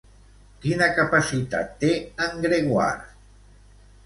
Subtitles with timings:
[0.63, 1.93] Quina capacitat té
[2.29, 3.15] en Gregóire?